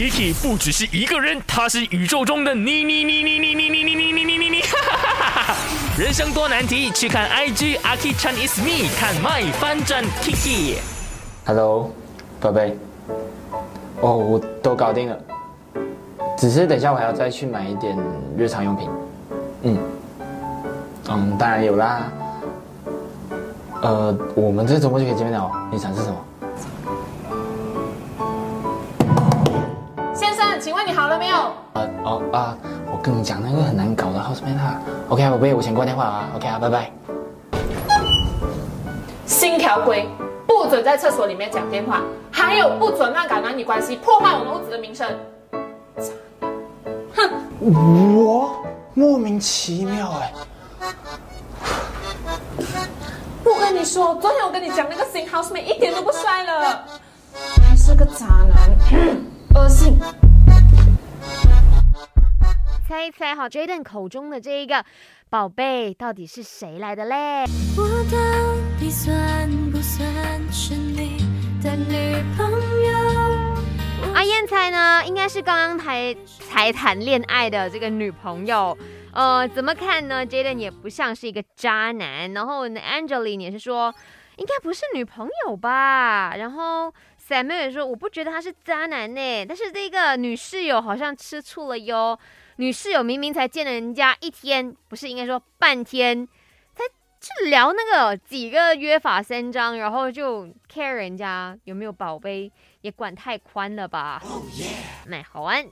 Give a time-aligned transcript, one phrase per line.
[0.00, 4.62] Kiki 不只是一个人，他是宇宙中的你你你你你你你你你你你你，
[5.98, 10.76] 人生多难题，去看 IG Aki Chan is me，看 My 翻转 Kiki。
[11.44, 11.90] Hello，
[12.40, 12.78] 宝贝。
[14.00, 15.18] 哦，我都搞定了，
[16.38, 17.94] 只是等一下我还要再去买一点
[18.38, 18.88] 日常用品。
[19.64, 19.78] 嗯，
[21.10, 22.10] 嗯，当然有啦。
[23.82, 25.50] 呃，我们这周末就可以见面了。
[25.70, 26.16] 你想吃什么？
[30.86, 31.36] 你好了没有？
[31.74, 32.56] 呃，哦啊，
[32.90, 34.80] 我跟你讲那个很难搞的 housemate 啦。
[35.08, 36.28] OK 啊，宝贝，我先挂电话啊。
[36.34, 36.90] OK 啊，拜拜。
[39.26, 40.08] 新条规，
[40.46, 45.08] 不准在厕所里面讲电话，还有不准乱搞男女关系，破坏我们屋子的名声。
[47.60, 48.56] 我
[48.94, 50.32] 莫名其妙哎、
[53.44, 56.84] 我跟你说，昨天我跟你讲那个新 housemate 一点都不帅了，
[57.68, 58.76] 还是个渣男，
[62.90, 64.84] 猜一猜哈，Jaden 口中的这一个
[65.28, 67.44] 宝贝到底是谁来的嘞？
[67.78, 68.18] 我到
[68.80, 70.04] 底算不算
[70.52, 71.18] 是你
[71.62, 74.12] 的女朋友？
[74.12, 78.76] 阿燕猜呢，应该是刚刚才才谈恋爱的这个女朋友。
[79.12, 83.94] 呃，怎么看呢？Jaden 也不像是一个渣男，然后呢，Angeline 也是说
[84.34, 86.34] 应该不是女朋友吧。
[86.36, 86.92] 然后
[87.24, 92.18] Samuel 也说我不觉得他是渣男呢，但是这个女室友好像吃醋了哟。
[92.60, 96.28] 女室友明明才见了人家一天，不是应该说半天，
[96.74, 96.84] 才
[97.18, 104.22] 去聊那个几个约法三章，然后就 care 人家有没有宝贝，也管太宽了吧？
[105.06, 105.66] 那好玩。